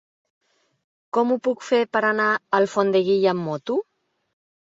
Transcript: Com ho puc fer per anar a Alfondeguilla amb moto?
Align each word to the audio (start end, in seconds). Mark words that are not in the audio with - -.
Com 1.17 1.33
ho 1.35 1.35
puc 1.47 1.61
fer 1.65 1.81
per 1.97 2.01
anar 2.07 2.25
a 2.37 2.39
Alfondeguilla 2.61 3.31
amb 3.35 3.45
moto? 3.51 3.77